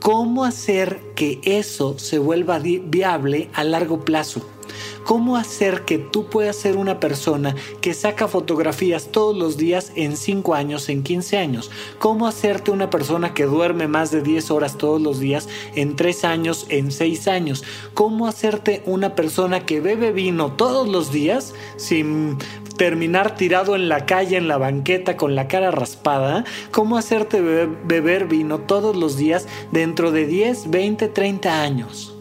[0.00, 4.42] ¿cómo hacer que eso se vuelva viable a largo plazo?
[5.04, 10.16] Cómo hacer que tú puedas ser una persona que saca fotografías todos los días en
[10.16, 14.78] 5 años, en 15 años, cómo hacerte una persona que duerme más de 10 horas
[14.78, 20.12] todos los días en 3 años, en 6 años, cómo hacerte una persona que bebe
[20.12, 22.38] vino todos los días sin
[22.76, 28.26] terminar tirado en la calle, en la banqueta, con la cara raspada, cómo hacerte beber,
[28.26, 32.11] vino todos los días dentro de 10, 20, 30 años.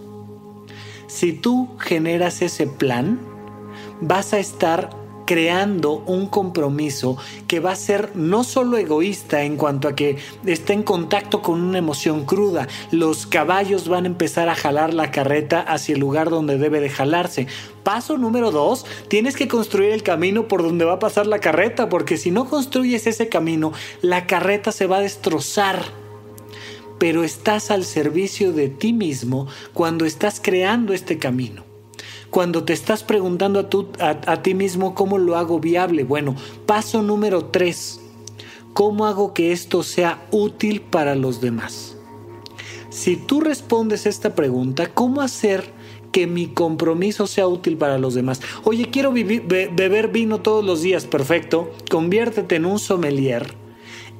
[1.12, 3.20] Si tú generas ese plan,
[4.00, 4.90] vas a estar
[5.26, 7.18] creando un compromiso
[7.50, 11.62] que va a ser no solo egoísta en cuanto a que está en contacto con
[11.62, 16.30] una emoción cruda, los caballos van a empezar a jalar la carreta hacia el lugar
[16.30, 17.46] donde debe de jalarse.
[17.84, 21.90] Paso número dos, tienes que construir el camino por donde va a pasar la carreta,
[21.90, 26.01] porque si no construyes ese camino, la carreta se va a destrozar
[27.02, 31.64] pero estás al servicio de ti mismo cuando estás creando este camino.
[32.30, 36.04] Cuando te estás preguntando a, ti mismo cómo lo hago viable.
[36.04, 36.36] Bueno,
[36.68, 38.00] paso número tres.
[38.74, 41.98] ¿Cómo hago que esto sea útil para los demás?
[42.92, 45.74] Si tú respondes esta pregunta, ¿cómo hacer
[46.12, 48.42] que mi compromiso sea útil para los demás?
[48.64, 51.74] Oye, quiero beber vino todos los días, perfecto.
[51.90, 53.60] Conviértete en un sommelier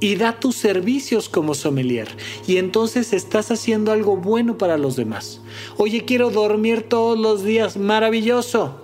[0.02, 2.10] y da tus servicios como sommelier
[2.46, 5.40] y entonces estás haciendo algo bueno para los demás.
[5.78, 8.76] Oye, quiero dormir todos los días, maravilloso.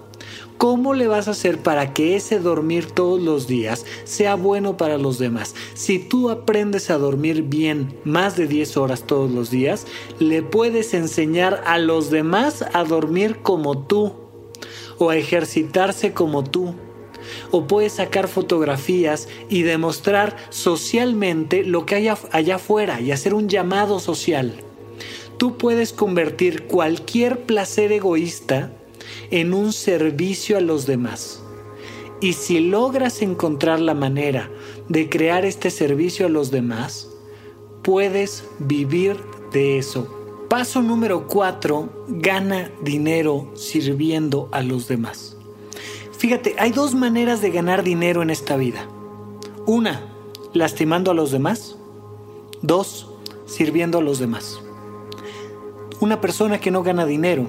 [0.57, 4.97] ¿Cómo le vas a hacer para que ese dormir todos los días sea bueno para
[4.97, 5.53] los demás?
[5.75, 9.85] Si tú aprendes a dormir bien más de 10 horas todos los días,
[10.17, 14.13] le puedes enseñar a los demás a dormir como tú
[14.97, 16.73] o a ejercitarse como tú
[17.51, 23.49] o puedes sacar fotografías y demostrar socialmente lo que hay allá afuera y hacer un
[23.49, 24.53] llamado social.
[25.37, 28.71] Tú puedes convertir cualquier placer egoísta
[29.29, 31.43] en un servicio a los demás.
[32.19, 34.49] Y si logras encontrar la manera
[34.89, 37.09] de crear este servicio a los demás,
[37.83, 39.17] puedes vivir
[39.53, 40.13] de eso.
[40.49, 42.05] Paso número 4.
[42.07, 45.36] Gana dinero sirviendo a los demás.
[46.17, 48.87] Fíjate, hay dos maneras de ganar dinero en esta vida.
[49.67, 50.01] Una,
[50.53, 51.77] lastimando a los demás.
[52.63, 53.07] Dos,
[53.45, 54.59] sirviendo a los demás.
[55.99, 57.47] Una persona que no gana dinero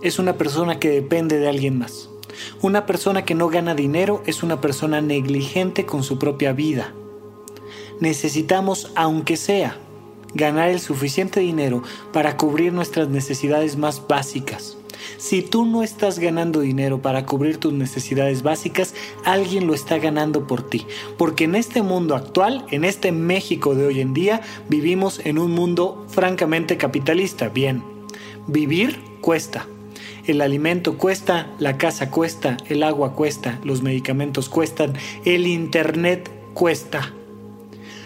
[0.00, 2.08] es una persona que depende de alguien más.
[2.62, 6.94] Una persona que no gana dinero es una persona negligente con su propia vida.
[8.00, 9.78] Necesitamos, aunque sea,
[10.34, 14.75] ganar el suficiente dinero para cubrir nuestras necesidades más básicas.
[15.18, 18.94] Si tú no estás ganando dinero para cubrir tus necesidades básicas,
[19.24, 20.86] alguien lo está ganando por ti.
[21.16, 25.52] Porque en este mundo actual, en este México de hoy en día, vivimos en un
[25.52, 27.48] mundo francamente capitalista.
[27.48, 27.82] Bien,
[28.46, 29.66] vivir cuesta.
[30.26, 34.94] El alimento cuesta, la casa cuesta, el agua cuesta, los medicamentos cuestan,
[35.24, 37.12] el internet cuesta.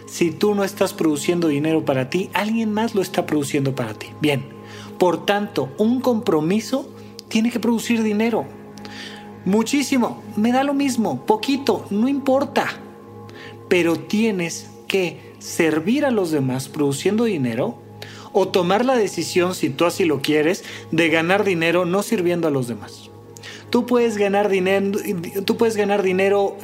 [0.06, 4.08] Si tú no estás produciendo dinero para ti, alguien más lo está produciendo para ti.
[4.20, 4.44] Bien,
[5.00, 6.86] por tanto, un compromiso
[7.28, 8.44] tiene que producir dinero.
[9.46, 12.66] Muchísimo, me da lo mismo, poquito, no importa.
[13.70, 17.78] Pero tienes que servir a los demás produciendo dinero
[18.34, 22.50] o tomar la decisión, si tú así lo quieres, de ganar dinero no sirviendo a
[22.50, 22.99] los demás.
[23.70, 24.98] Tú puedes ganar dinero,
[25.44, 26.56] tú puedes ganar dinero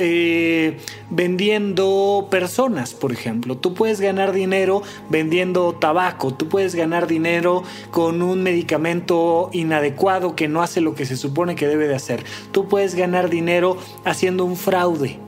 [1.09, 3.57] vendiendo personas, por ejemplo.
[3.57, 6.34] Tú puedes ganar dinero vendiendo tabaco.
[6.34, 11.54] Tú puedes ganar dinero con un medicamento inadecuado que no hace lo que se supone
[11.54, 12.24] que debe de hacer.
[12.50, 15.20] Tú puedes ganar dinero haciendo un fraude.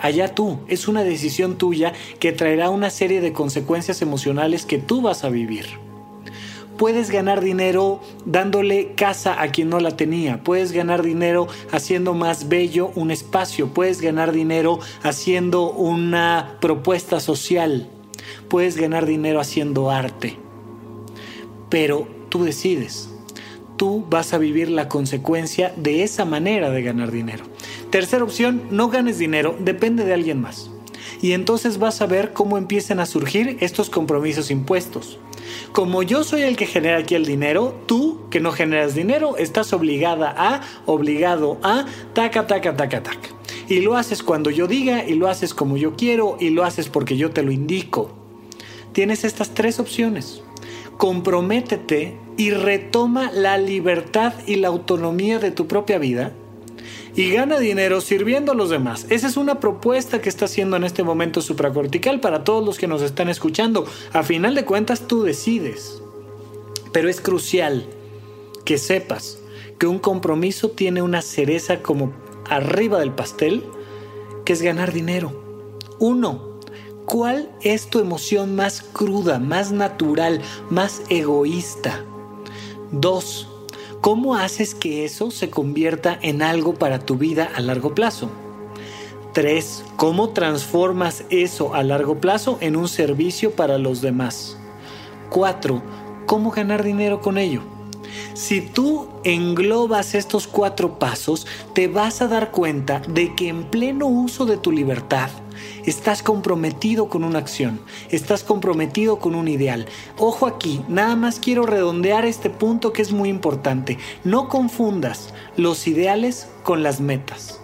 [0.00, 5.00] Allá tú, es una decisión tuya que traerá una serie de consecuencias emocionales que tú
[5.00, 5.87] vas a vivir.
[6.78, 10.44] Puedes ganar dinero dándole casa a quien no la tenía.
[10.44, 13.74] Puedes ganar dinero haciendo más bello un espacio.
[13.74, 17.88] Puedes ganar dinero haciendo una propuesta social.
[18.48, 20.36] Puedes ganar dinero haciendo arte.
[21.68, 23.12] Pero tú decides.
[23.76, 27.44] Tú vas a vivir la consecuencia de esa manera de ganar dinero.
[27.90, 30.70] Tercera opción, no ganes dinero, depende de alguien más.
[31.20, 35.18] Y entonces vas a ver cómo empiezan a surgir estos compromisos impuestos.
[35.72, 39.72] Como yo soy el que genera aquí el dinero, tú que no generas dinero estás
[39.72, 43.28] obligada a, obligado a, taca, taca, taca, taca.
[43.68, 46.88] Y lo haces cuando yo diga, y lo haces como yo quiero, y lo haces
[46.88, 48.12] porque yo te lo indico.
[48.92, 50.42] Tienes estas tres opciones.
[50.96, 56.32] Comprométete y retoma la libertad y la autonomía de tu propia vida
[57.14, 59.06] y gana dinero sirviendo a los demás.
[59.10, 62.86] Esa es una propuesta que está haciendo en este momento supracortical para todos los que
[62.86, 63.86] nos están escuchando.
[64.12, 66.02] A final de cuentas tú decides.
[66.92, 67.86] Pero es crucial
[68.64, 69.38] que sepas
[69.78, 72.12] que un compromiso tiene una cereza como
[72.48, 73.64] arriba del pastel,
[74.44, 75.32] que es ganar dinero.
[75.98, 76.58] Uno,
[77.06, 80.40] ¿cuál es tu emoción más cruda, más natural,
[80.70, 82.04] más egoísta?
[82.90, 83.47] Dos,
[84.00, 88.30] ¿Cómo haces que eso se convierta en algo para tu vida a largo plazo?
[89.32, 89.84] 3.
[89.96, 94.56] ¿Cómo transformas eso a largo plazo en un servicio para los demás?
[95.30, 95.82] 4.
[96.26, 97.62] ¿Cómo ganar dinero con ello?
[98.34, 104.06] Si tú englobas estos cuatro pasos, te vas a dar cuenta de que en pleno
[104.06, 105.28] uso de tu libertad,
[105.88, 107.80] Estás comprometido con una acción,
[108.10, 109.86] estás comprometido con un ideal.
[110.18, 113.96] Ojo aquí, nada más quiero redondear este punto que es muy importante.
[114.22, 117.62] No confundas los ideales con las metas.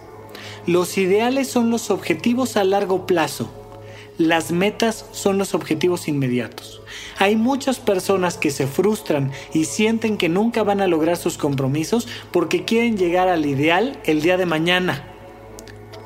[0.65, 3.47] Los ideales son los objetivos a largo plazo.
[4.17, 6.81] Las metas son los objetivos inmediatos.
[7.19, 12.07] Hay muchas personas que se frustran y sienten que nunca van a lograr sus compromisos
[12.31, 15.11] porque quieren llegar al ideal el día de mañana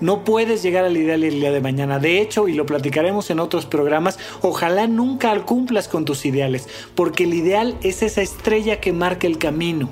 [0.01, 1.99] no puedes llegar al ideal el día de mañana.
[1.99, 7.23] De hecho, y lo platicaremos en otros programas, ojalá nunca cumplas con tus ideales, porque
[7.23, 9.89] el ideal es esa estrella que marca el camino,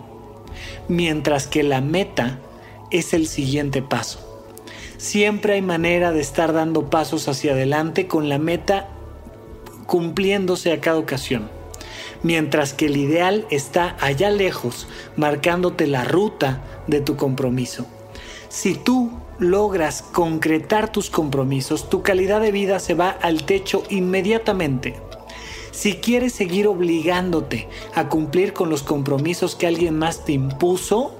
[0.87, 2.39] mientras que la meta
[2.91, 4.23] es el siguiente paso.
[4.97, 8.89] Siempre hay manera de estar dando pasos hacia adelante con la meta
[9.85, 11.49] cumpliéndose a cada ocasión.
[12.23, 17.85] Mientras que el ideal está allá lejos, marcándote la ruta de tu compromiso.
[18.49, 24.95] Si tú logras concretar tus compromisos, tu calidad de vida se va al techo inmediatamente.
[25.71, 31.13] Si quieres seguir obligándote a cumplir con los compromisos que alguien más te impuso,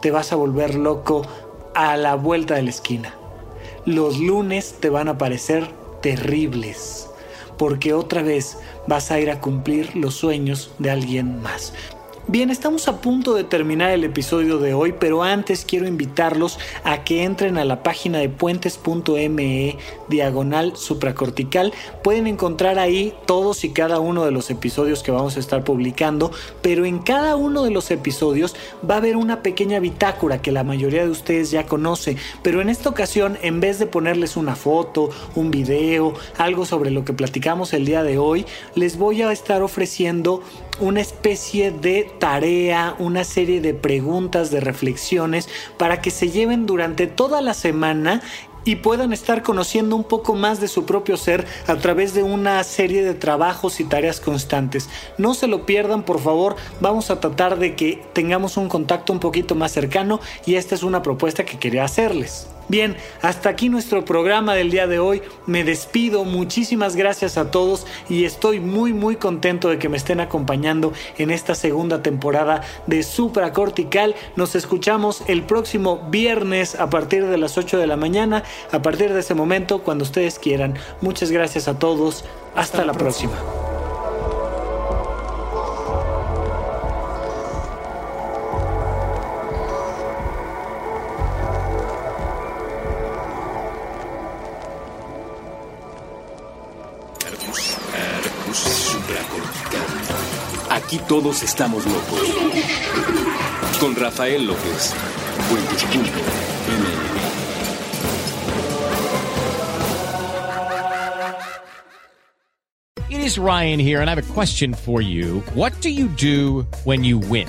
[0.00, 1.22] te vas a volver loco
[1.74, 3.14] a la vuelta de la esquina.
[3.84, 5.68] Los lunes te van a parecer
[6.00, 7.10] terribles,
[7.58, 11.74] porque otra vez vas a ir a cumplir los sueños de alguien más.
[12.26, 17.04] Bien, estamos a punto de terminar el episodio de hoy, pero antes quiero invitarlos a
[17.04, 19.76] que entren a la página de puentes.me
[20.08, 21.72] diagonal supracortical.
[22.02, 26.30] Pueden encontrar ahí todos y cada uno de los episodios que vamos a estar publicando,
[26.62, 28.54] pero en cada uno de los episodios
[28.88, 32.68] va a haber una pequeña bitácora que la mayoría de ustedes ya conoce, pero en
[32.68, 37.72] esta ocasión en vez de ponerles una foto, un video, algo sobre lo que platicamos
[37.72, 40.42] el día de hoy, les voy a estar ofreciendo
[40.80, 45.48] una especie de tarea, una serie de preguntas, de reflexiones
[45.78, 48.22] para que se lleven durante toda la semana
[48.64, 52.62] y puedan estar conociendo un poco más de su propio ser a través de una
[52.64, 54.88] serie de trabajos y tareas constantes.
[55.18, 59.20] No se lo pierdan, por favor, vamos a tratar de que tengamos un contacto un
[59.20, 62.48] poquito más cercano y esta es una propuesta que quería hacerles.
[62.68, 65.22] Bien, hasta aquí nuestro programa del día de hoy.
[65.46, 70.20] Me despido, muchísimas gracias a todos y estoy muy muy contento de que me estén
[70.20, 74.14] acompañando en esta segunda temporada de Supra Cortical.
[74.36, 79.12] Nos escuchamos el próximo viernes a partir de las 8 de la mañana, a partir
[79.12, 80.74] de ese momento, cuando ustedes quieran.
[81.00, 82.24] Muchas gracias a todos.
[82.54, 83.34] Hasta, la, próxima.
[101.08, 102.20] Todos estamos locos.
[103.78, 104.94] Con Rafael López.
[113.10, 115.40] It is Ryan here, and I have a question for you.
[115.54, 117.48] What do you do when you win?